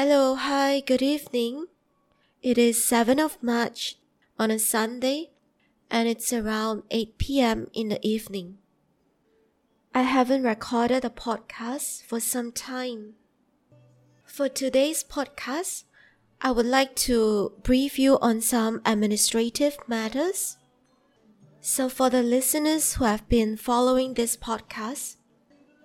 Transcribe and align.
Hello, 0.00 0.36
hi, 0.36 0.78
good 0.78 1.02
evening. 1.02 1.66
It 2.40 2.56
is 2.56 2.78
7th 2.78 3.20
of 3.20 3.42
March 3.42 3.96
on 4.38 4.52
a 4.52 4.58
Sunday 4.60 5.30
and 5.90 6.06
it's 6.06 6.32
around 6.32 6.84
8 6.92 7.18
p.m. 7.18 7.66
in 7.74 7.88
the 7.88 7.98
evening. 8.06 8.58
I 9.92 10.02
haven't 10.02 10.44
recorded 10.44 11.04
a 11.04 11.10
podcast 11.10 12.04
for 12.04 12.20
some 12.20 12.52
time. 12.52 13.14
For 14.24 14.48
today's 14.48 15.02
podcast, 15.02 15.82
I 16.40 16.52
would 16.52 16.66
like 16.66 16.94
to 17.10 17.54
brief 17.64 17.98
you 17.98 18.20
on 18.20 18.40
some 18.40 18.80
administrative 18.86 19.78
matters. 19.88 20.58
So, 21.60 21.88
for 21.88 22.08
the 22.08 22.22
listeners 22.22 22.94
who 22.94 23.04
have 23.04 23.28
been 23.28 23.56
following 23.56 24.14
this 24.14 24.36
podcast, 24.36 25.16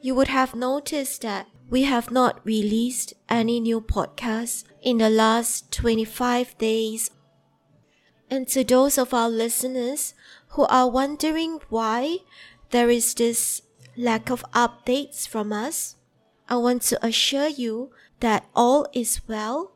you 0.00 0.16
would 0.16 0.26
have 0.26 0.56
noticed 0.56 1.22
that 1.22 1.46
we 1.70 1.84
have 1.84 2.10
not 2.10 2.44
released 2.44 3.14
any 3.28 3.60
new 3.60 3.80
podcasts 3.80 4.64
in 4.82 4.98
the 4.98 5.08
last 5.08 5.70
25 5.70 6.58
days. 6.58 7.12
And 8.28 8.46
to 8.48 8.64
those 8.64 8.98
of 8.98 9.14
our 9.14 9.30
listeners 9.30 10.14
who 10.50 10.64
are 10.64 10.90
wondering 10.90 11.60
why 11.68 12.18
there 12.70 12.90
is 12.90 13.14
this 13.14 13.62
lack 13.96 14.30
of 14.30 14.44
updates 14.52 15.28
from 15.28 15.52
us, 15.52 15.96
I 16.48 16.56
want 16.56 16.82
to 16.82 17.06
assure 17.06 17.48
you 17.48 17.90
that 18.18 18.46
all 18.54 18.88
is 18.92 19.20
well. 19.28 19.72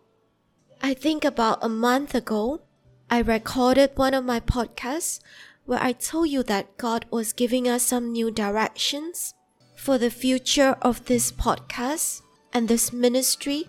I 0.82 0.94
think 0.94 1.24
about 1.24 1.62
a 1.62 1.68
month 1.68 2.14
ago, 2.14 2.62
I 3.08 3.20
recorded 3.20 3.92
one 3.94 4.14
of 4.14 4.24
my 4.24 4.40
podcasts 4.40 5.20
where 5.64 5.80
I 5.80 5.92
told 5.92 6.28
you 6.28 6.42
that 6.42 6.76
God 6.76 7.06
was 7.10 7.32
giving 7.32 7.68
us 7.68 7.84
some 7.84 8.10
new 8.10 8.32
directions 8.32 9.34
for 9.84 9.98
the 9.98 10.08
future 10.08 10.78
of 10.80 11.04
this 11.04 11.30
podcast 11.30 12.22
and 12.54 12.68
this 12.68 12.90
ministry. 12.90 13.68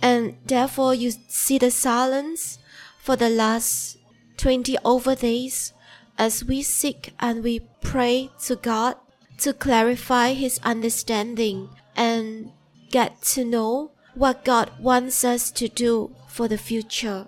And 0.00 0.36
therefore, 0.46 0.94
you 0.94 1.10
see 1.26 1.58
the 1.58 1.72
silence 1.72 2.60
for 3.00 3.16
the 3.16 3.28
last 3.28 3.98
20 4.36 4.78
over 4.84 5.16
days 5.16 5.72
as 6.16 6.44
we 6.44 6.62
seek 6.62 7.12
and 7.18 7.42
we 7.42 7.66
pray 7.80 8.30
to 8.44 8.54
God 8.54 8.94
to 9.38 9.52
clarify 9.52 10.32
His 10.32 10.60
understanding 10.62 11.70
and 11.96 12.52
get 12.92 13.20
to 13.34 13.44
know 13.44 13.90
what 14.14 14.44
God 14.44 14.70
wants 14.78 15.24
us 15.24 15.50
to 15.50 15.66
do 15.66 16.14
for 16.28 16.46
the 16.46 16.56
future. 16.56 17.26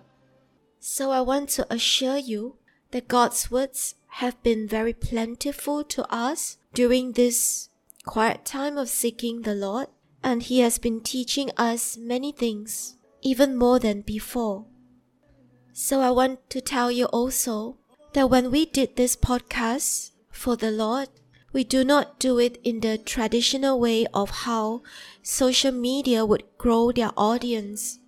So 0.78 1.10
I 1.10 1.20
want 1.22 1.48
to 1.50 1.66
assure 1.68 2.16
you 2.16 2.58
that 2.92 3.08
God's 3.08 3.50
words 3.50 3.96
have 4.22 4.40
been 4.44 4.68
very 4.68 4.92
plentiful 4.92 5.83
to 5.83 6.06
us 6.14 6.58
during 6.72 7.12
this 7.12 7.68
quiet 8.04 8.44
time 8.44 8.78
of 8.78 8.88
seeking 8.88 9.42
the 9.42 9.54
Lord, 9.54 9.88
and 10.22 10.42
He 10.42 10.60
has 10.60 10.78
been 10.78 11.00
teaching 11.00 11.50
us 11.56 11.96
many 11.96 12.32
things, 12.32 12.96
even 13.22 13.56
more 13.56 13.78
than 13.78 14.02
before. 14.02 14.66
So 15.72 16.00
I 16.00 16.10
want 16.10 16.50
to 16.50 16.60
tell 16.60 16.90
you 16.90 17.06
also 17.06 17.77
that 18.12 18.30
when 18.30 18.50
we 18.50 18.66
did 18.66 18.96
this 18.96 19.14
podcast 19.14 20.10
for 20.30 20.56
the 20.56 20.70
Lord, 20.70 21.08
we 21.52 21.64
do 21.64 21.84
not 21.84 22.18
do 22.18 22.38
it 22.38 22.58
in 22.62 22.80
the 22.80 22.98
traditional 22.98 23.78
way 23.80 24.06
of 24.12 24.30
how 24.30 24.83
social 25.22 25.72
media 25.72 26.27
would 26.27 26.44
grow 26.58 26.92
their 26.92 27.10
audience. 27.16 27.98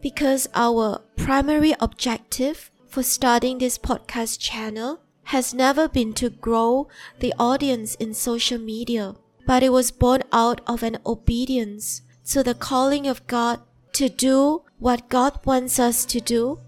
Because 0.00 0.48
our 0.54 1.02
primary 1.16 1.74
objective 1.80 2.70
for 2.86 3.02
starting 3.02 3.58
this 3.58 3.78
podcast 3.78 4.38
channel 4.38 5.00
has 5.26 5.52
never 5.52 5.88
been 5.88 6.12
to 6.14 6.30
grow 6.30 6.88
the 7.18 7.34
audience 7.38 7.94
in 7.96 8.14
social 8.14 8.58
media, 8.58 9.14
but 9.46 9.62
it 9.62 9.70
was 9.70 9.90
born 9.90 10.22
out 10.32 10.60
of 10.66 10.82
an 10.82 10.98
obedience 11.04 12.02
to 12.24 12.42
the 12.42 12.54
calling 12.54 13.06
of 13.06 13.26
God 13.26 13.60
to 13.92 14.08
do 14.08 14.62
what 14.78 15.08
God 15.08 15.40
wants 15.44 15.78
us 15.78 16.04
to 16.06 16.20
do, 16.20 16.60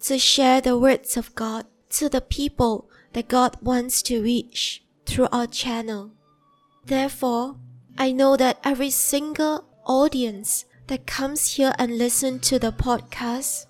to 0.00 0.18
share 0.18 0.60
the 0.60 0.78
words 0.78 1.16
of 1.16 1.34
God 1.34 1.66
to 1.90 2.08
the 2.08 2.20
people 2.20 2.88
that 3.14 3.28
God 3.28 3.56
wants 3.60 4.02
to 4.02 4.22
reach 4.22 4.84
through 5.04 5.28
our 5.32 5.46
channel. 5.46 6.12
Therefore, 6.84 7.56
I 7.98 8.12
know 8.12 8.36
that 8.36 8.60
every 8.62 8.90
single 8.90 9.64
audience 9.86 10.66
that 10.86 11.06
comes 11.06 11.54
here 11.54 11.72
and 11.78 11.98
listen 11.98 12.38
to 12.40 12.58
the 12.58 12.72
podcast, 12.72 13.66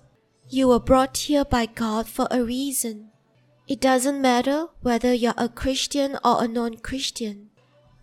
you 0.49 0.67
were 0.67 0.79
brought 0.79 1.17
here 1.17 1.45
by 1.45 1.65
God 1.65 2.07
for 2.07 2.27
a 2.29 2.43
reason. 2.43 3.10
It 3.67 3.79
doesn't 3.79 4.21
matter 4.21 4.67
whether 4.81 5.13
you're 5.13 5.33
a 5.37 5.47
Christian 5.47 6.17
or 6.23 6.43
a 6.43 6.47
non 6.47 6.77
Christian. 6.77 7.49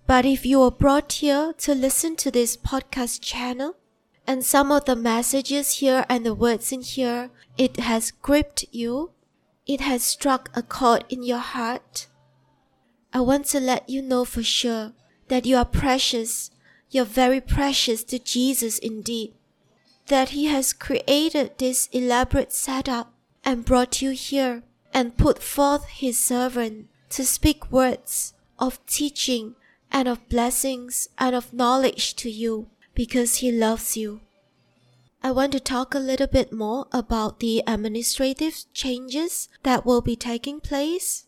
But 0.06 0.24
if 0.24 0.46
you 0.46 0.60
were 0.60 0.70
brought 0.70 1.12
here 1.12 1.52
to 1.58 1.74
listen 1.74 2.16
to 2.16 2.30
this 2.30 2.56
podcast 2.56 3.20
channel, 3.20 3.76
and 4.26 4.44
some 4.44 4.70
of 4.70 4.84
the 4.84 4.96
messages 4.96 5.80
here 5.80 6.04
and 6.08 6.24
the 6.24 6.34
words 6.34 6.70
in 6.70 6.82
here, 6.82 7.30
it 7.56 7.80
has 7.80 8.10
gripped 8.10 8.64
you, 8.70 9.10
it 9.66 9.80
has 9.80 10.02
struck 10.02 10.50
a 10.54 10.62
chord 10.62 11.04
in 11.08 11.22
your 11.22 11.38
heart. 11.38 12.06
I 13.12 13.20
want 13.20 13.46
to 13.46 13.60
let 13.60 13.88
you 13.88 14.02
know 14.02 14.24
for 14.24 14.42
sure 14.42 14.92
that 15.28 15.44
you 15.44 15.56
are 15.56 15.64
precious, 15.64 16.50
you're 16.90 17.04
very 17.04 17.40
precious 17.40 18.04
to 18.04 18.18
Jesus 18.18 18.78
indeed. 18.78 19.34
That 20.06 20.30
He 20.30 20.46
has 20.46 20.72
created 20.72 21.58
this 21.58 21.88
elaborate 21.92 22.52
setup 22.52 23.12
and 23.44 23.64
brought 23.64 24.00
you 24.00 24.10
here 24.10 24.62
and 24.92 25.16
put 25.16 25.42
forth 25.42 25.86
his 25.88 26.18
servant 26.18 26.88
to 27.10 27.24
speak 27.24 27.70
words 27.70 28.34
of 28.58 28.84
teaching 28.86 29.54
and 29.90 30.08
of 30.08 30.28
blessings 30.28 31.08
and 31.18 31.34
of 31.34 31.52
knowledge 31.52 32.14
to 32.16 32.30
you 32.30 32.68
because 32.94 33.36
he 33.36 33.50
loves 33.50 33.96
you. 33.96 34.20
I 35.22 35.32
want 35.32 35.52
to 35.52 35.60
talk 35.60 35.94
a 35.94 35.98
little 35.98 36.26
bit 36.26 36.52
more 36.52 36.86
about 36.92 37.40
the 37.40 37.62
administrative 37.66 38.64
changes 38.72 39.48
that 39.62 39.84
will 39.84 40.00
be 40.00 40.14
taking 40.14 40.60
place. 40.60 41.26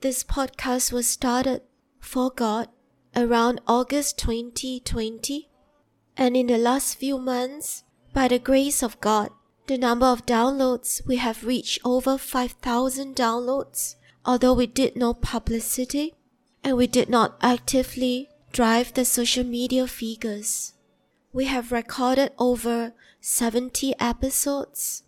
This 0.00 0.22
podcast 0.22 0.92
was 0.92 1.08
started 1.08 1.62
for 1.98 2.30
God 2.30 2.68
around 3.16 3.60
August 3.66 4.18
2020, 4.18 5.48
and 6.16 6.36
in 6.36 6.46
the 6.46 6.58
last 6.58 6.96
few 6.96 7.18
months, 7.18 7.82
by 8.14 8.28
the 8.28 8.38
grace 8.38 8.82
of 8.82 9.00
God, 9.00 9.30
the 9.68 9.78
number 9.78 10.06
of 10.06 10.24
downloads 10.24 11.06
we 11.06 11.16
have 11.16 11.44
reached 11.44 11.78
over 11.84 12.16
5,000 12.16 13.14
downloads, 13.14 13.96
although 14.24 14.54
we 14.54 14.66
did 14.66 14.96
no 14.96 15.12
publicity 15.12 16.14
and 16.64 16.76
we 16.76 16.86
did 16.86 17.10
not 17.10 17.36
actively 17.42 18.30
drive 18.50 18.94
the 18.94 19.04
social 19.04 19.44
media 19.44 19.86
figures. 19.86 20.72
We 21.34 21.44
have 21.44 21.70
recorded 21.70 22.32
over 22.38 22.94
70 23.20 23.94
episodes. 24.00 25.02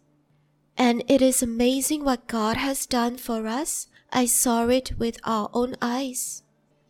And 0.76 1.02
it 1.08 1.22
is 1.22 1.42
amazing 1.42 2.04
what 2.04 2.28
God 2.28 2.58
has 2.58 2.84
done 2.84 3.16
for 3.16 3.46
us. 3.46 3.86
I 4.12 4.26
saw 4.26 4.68
it 4.68 4.98
with 4.98 5.18
our 5.24 5.48
own 5.54 5.74
eyes. 5.80 6.42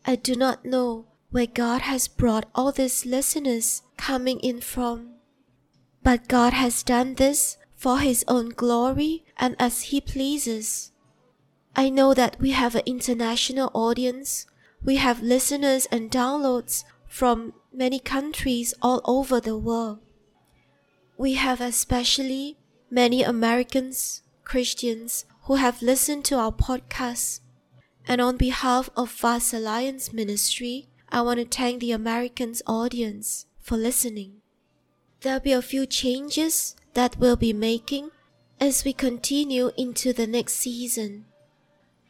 I 0.05 0.17
do 0.17 0.35
not 0.35 0.65
know 0.65 1.07
where 1.31 1.47
God 1.47 1.83
has 1.83 2.09
brought 2.09 2.49
all 2.55 2.73
these 2.73 3.07
listeners 3.07 3.83
coming 3.97 4.41
in 4.41 4.61
from. 4.61 5.15
But 6.03 6.29
God 6.29 6.53
has 6.53 6.83
done 6.83 7.15
this 7.15 7.57
for 7.81 8.01
His 8.01 8.23
own 8.29 8.51
glory 8.51 9.25
and 9.39 9.57
as 9.59 9.85
He 9.85 10.03
pleases. 10.03 10.93
I 11.75 11.89
know 11.89 12.13
that 12.13 12.39
we 12.39 12.51
have 12.51 12.75
an 12.75 12.83
international 12.85 13.71
audience. 13.73 14.47
We 14.85 14.97
have 14.97 15.23
listeners 15.23 15.87
and 15.87 16.11
downloads 16.11 16.85
from 17.09 17.55
many 17.73 17.99
countries 17.99 18.75
all 18.83 19.01
over 19.07 19.41
the 19.41 19.57
world. 19.57 20.01
We 21.17 21.35
have 21.35 21.63
especially 21.63 22.59
many 22.91 23.23
Americans, 23.23 24.25
Christians, 24.45 25.25
who 25.45 25.55
have 25.55 25.81
listened 25.81 26.27
to 26.27 26.37
our 26.37 26.53
podcast. 26.53 27.41
And 28.07 28.21
on 28.21 28.37
behalf 28.37 28.91
of 28.95 29.11
Vast 29.11 29.55
Alliance 29.55 30.13
Ministry, 30.13 30.89
I 31.09 31.23
want 31.23 31.39
to 31.39 31.47
thank 31.47 31.81
the 31.81 31.93
Americans 31.93 32.61
audience 32.67 33.47
for 33.59 33.79
listening. 33.79 34.43
There'll 35.23 35.41
be 35.41 35.53
a 35.53 35.63
few 35.63 35.87
changes 35.87 36.77
that 36.95 37.17
we'll 37.19 37.37
be 37.37 37.53
making 37.53 38.11
as 38.61 38.85
we 38.85 38.93
continue 38.93 39.71
into 39.77 40.13
the 40.13 40.27
next 40.27 40.55
season. 40.55 41.25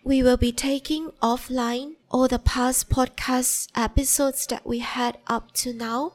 We 0.02 0.22
will 0.22 0.36
be 0.36 0.52
taking 0.52 1.10
offline 1.22 1.96
all 2.10 2.26
the 2.26 2.38
past 2.38 2.88
podcast 2.88 3.68
episodes 3.74 4.46
that 4.46 4.66
we 4.66 4.78
had 4.78 5.18
up 5.26 5.52
to 5.62 5.72
now. 5.72 6.14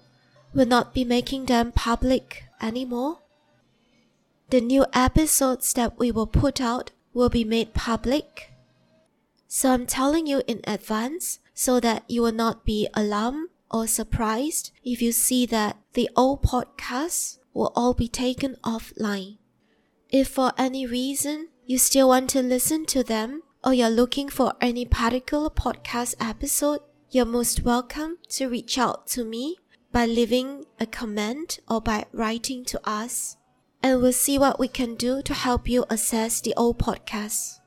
We'll 0.54 0.66
not 0.66 0.94
be 0.94 1.06
making 1.06 1.46
them 1.46 1.72
public 1.72 2.46
anymore. 2.62 3.20
The 4.50 4.62
new 4.62 4.86
episodes 4.94 5.74
that 5.74 5.98
we 6.00 6.12
will 6.12 6.28
put 6.28 6.60
out 6.60 6.92
will 7.14 7.30
be 7.30 7.44
made 7.44 7.74
public. 7.74 8.52
So 9.48 9.72
I'm 9.72 9.86
telling 9.86 10.28
you 10.28 10.42
in 10.48 10.62
advance 10.66 11.40
so 11.54 11.80
that 11.80 12.04
you 12.08 12.22
will 12.22 12.34
not 12.34 12.66
be 12.66 12.88
alarmed 12.94 13.50
or 13.72 13.88
surprised 13.88 14.72
if 14.84 15.02
you 15.02 15.12
see 15.12 15.46
that 15.48 15.78
the 15.94 16.10
old 16.16 16.44
podcasts 16.44 17.38
will 17.56 17.72
all 17.76 17.96
be 17.96 18.08
taken 18.08 18.58
offline. 18.64 19.38
If 20.10 20.28
for 20.28 20.54
any 20.58 20.86
reason 20.86 21.48
you 21.66 21.80
still 21.80 22.10
want 22.10 22.30
to 22.32 22.44
listen 22.44 22.86
to 22.88 23.02
them 23.02 23.42
or 23.64 23.74
you're 23.74 23.90
looking 23.90 24.30
for 24.30 24.54
any 24.62 24.86
particular 24.86 25.50
podcast 25.50 26.14
episode, 26.20 26.82
you're 27.10 27.26
most 27.26 27.64
welcome 27.64 28.18
to 28.30 28.50
reach 28.50 28.78
out 28.78 29.08
to 29.08 29.24
me 29.24 29.56
by 29.92 30.06
leaving 30.06 30.66
a 30.80 30.86
comment 30.86 31.60
or 31.70 31.80
by 31.80 32.06
writing 32.12 32.66
to 32.66 32.80
us, 32.84 33.38
and 33.82 34.02
we'll 34.02 34.12
see 34.12 34.38
what 34.38 34.60
we 34.60 34.68
can 34.68 34.96
do 34.96 35.22
to 35.22 35.34
help 35.34 35.70
you 35.70 35.86
access 35.90 36.42
the 36.42 36.54
old 36.56 36.78
podcasts. 36.78 37.60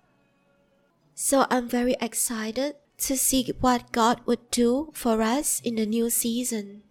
So 1.14 1.46
I'm 1.50 1.69
very 1.69 1.96
excited 2.00 2.76
to 2.99 3.17
see 3.17 3.50
what 3.61 3.90
God 3.93 4.20
would 4.26 4.50
do 4.50 4.90
for 4.93 5.23
us 5.23 5.61
in 5.64 5.76
the 5.76 5.87
new 5.87 6.11
season. 6.11 6.82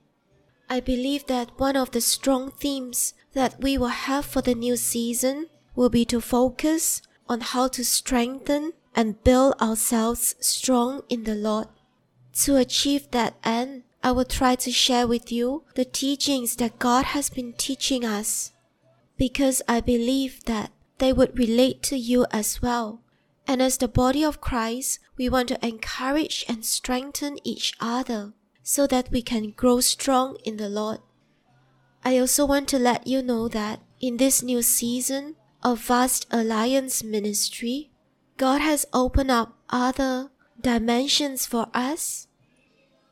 I 0.69 0.81
believe 0.81 1.27
that 1.27 1.57
one 1.57 1.77
of 1.77 1.91
the 1.91 2.01
strong 2.01 2.51
themes 2.51 3.13
that 3.33 3.61
we 3.61 3.77
will 3.77 3.87
have 3.87 4.25
for 4.25 4.41
the 4.41 4.55
new 4.55 4.75
season 4.75 5.47
will 5.75 5.89
be 5.89 6.03
to 6.05 6.19
focus 6.19 7.01
on 7.29 7.41
how 7.41 7.67
to 7.69 7.85
strengthen 7.85 8.73
and 8.93 9.23
build 9.23 9.53
ourselves 9.61 10.35
strong 10.39 11.03
in 11.07 11.23
the 11.23 11.35
Lord. 11.35 11.67
To 12.43 12.57
achieve 12.57 13.11
that 13.11 13.35
end, 13.43 13.83
I 14.03 14.11
will 14.11 14.25
try 14.25 14.55
to 14.55 14.71
share 14.71 15.07
with 15.07 15.31
you 15.31 15.63
the 15.75 15.85
teachings 15.85 16.55
that 16.57 16.79
God 16.79 17.05
has 17.05 17.29
been 17.29 17.53
teaching 17.53 18.03
us 18.03 18.51
because 19.17 19.61
I 19.67 19.81
believe 19.81 20.43
that 20.45 20.71
they 20.97 21.13
would 21.13 21.37
relate 21.37 21.81
to 21.83 21.97
you 21.97 22.25
as 22.31 22.61
well. 22.61 23.01
And 23.47 23.61
as 23.61 23.77
the 23.77 23.87
body 23.87 24.23
of 24.23 24.41
Christ, 24.41 24.99
we 25.15 25.29
want 25.29 25.47
to 25.49 25.65
encourage 25.65 26.43
and 26.47 26.65
strengthen 26.65 27.37
each 27.43 27.73
other 27.79 28.33
so 28.67 28.85
that 28.85 29.09
we 29.11 29.21
can 29.21 29.51
grow 29.51 29.79
strong 29.79 30.35
in 30.43 30.57
the 30.57 30.67
Lord. 30.67 30.99
I 32.03 32.19
also 32.19 32.45
want 32.45 32.67
to 32.67 32.77
let 32.77 33.07
you 33.07 33.21
know 33.21 33.47
that 33.47 33.79
in 34.01 34.17
this 34.17 34.43
new 34.43 34.61
season 34.61 35.37
of 35.63 35.79
Vast 35.79 36.27
Alliance 36.31 37.01
Ministry, 37.01 37.91
God 38.35 38.59
has 38.59 38.85
opened 38.91 39.31
up 39.31 39.55
other 39.69 40.31
dimensions 40.59 41.45
for 41.45 41.67
us. 41.73 42.27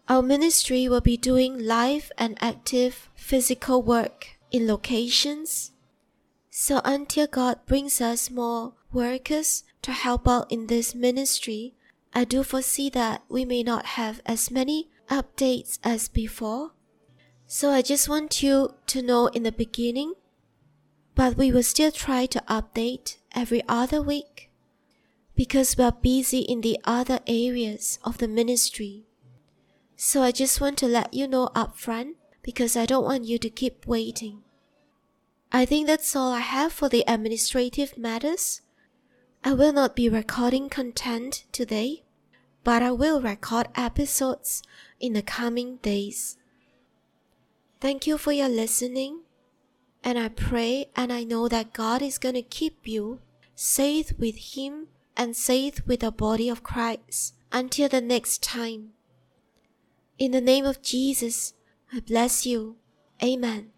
Our 0.09 0.21
ministry 0.21 0.89
will 0.89 0.99
be 0.99 1.15
doing 1.15 1.57
live 1.57 2.11
and 2.17 2.37
active 2.41 3.07
physical 3.15 3.81
work 3.81 4.35
in 4.51 4.67
locations. 4.67 5.71
So 6.49 6.81
until 6.83 7.27
God 7.27 7.65
brings 7.65 8.01
us 8.01 8.29
more 8.29 8.73
workers 8.91 9.63
to 9.83 9.93
help 9.93 10.27
out 10.27 10.51
in 10.51 10.67
this 10.67 10.93
ministry, 10.93 11.75
I 12.13 12.25
do 12.25 12.43
foresee 12.43 12.89
that 12.89 13.23
we 13.29 13.45
may 13.45 13.63
not 13.63 13.95
have 13.95 14.21
as 14.25 14.51
many 14.51 14.89
updates 15.09 15.79
as 15.83 16.07
before. 16.07 16.71
So 17.47 17.69
I 17.69 17.81
just 17.81 18.09
want 18.09 18.41
you 18.41 18.75
to 18.87 19.01
know 19.01 19.27
in 19.27 19.43
the 19.43 19.51
beginning, 19.51 20.13
but 21.13 21.37
we 21.37 21.51
will 21.51 21.63
still 21.63 21.91
try 21.91 22.25
to 22.27 22.43
update 22.49 23.17
every 23.35 23.61
other 23.67 24.01
week 24.01 24.49
because 25.35 25.77
we 25.77 25.83
are 25.83 25.91
busy 25.91 26.39
in 26.39 26.61
the 26.61 26.79
other 26.85 27.19
areas 27.27 27.99
of 28.03 28.17
the 28.17 28.27
ministry. 28.27 29.03
So 29.95 30.21
I 30.21 30.31
just 30.31 30.59
want 30.59 30.77
to 30.79 30.87
let 30.87 31.13
you 31.13 31.27
know 31.27 31.49
upfront 31.55 32.15
because 32.41 32.75
I 32.75 32.85
don't 32.85 33.03
want 33.03 33.25
you 33.25 33.37
to 33.39 33.49
keep 33.49 33.85
waiting. 33.85 34.43
I 35.51 35.65
think 35.65 35.87
that's 35.87 36.15
all 36.15 36.31
I 36.31 36.39
have 36.39 36.73
for 36.73 36.89
the 36.89 37.03
administrative 37.07 37.97
matters. 37.97 38.61
I 39.43 39.53
will 39.53 39.71
not 39.71 39.95
be 39.95 40.09
recording 40.09 40.69
content 40.69 41.45
today, 41.51 42.04
but 42.65 42.81
I 42.81 42.91
will 42.91 43.21
record 43.21 43.67
episodes 43.75 44.63
in 44.99 45.13
the 45.13 45.21
coming 45.21 45.77
days. 45.77 46.35
Thank 47.79 48.07
you 48.07 48.17
for 48.17 48.31
your 48.31 48.49
listening, 48.49 49.21
and 50.03 50.17
I 50.17 50.29
pray 50.29 50.87
and 50.95 51.13
I 51.13 51.23
know 51.23 51.47
that 51.47 51.73
God 51.73 52.01
is 52.01 52.17
going 52.17 52.33
to 52.33 52.41
keep 52.41 52.87
you 52.87 53.19
safe 53.53 54.11
with 54.17 54.55
Him 54.55 54.87
and 55.15 55.37
safe 55.37 55.85
with 55.85 55.99
the 55.99 56.11
body 56.11 56.49
of 56.49 56.63
Christ 56.63 57.35
until 57.51 57.87
the 57.87 58.01
next 58.01 58.41
time. 58.41 58.93
In 60.17 60.31
the 60.31 60.41
name 60.41 60.65
of 60.65 60.81
Jesus, 60.81 61.53
I 61.93 61.99
bless 61.99 62.47
you. 62.47 62.77
Amen. 63.23 63.74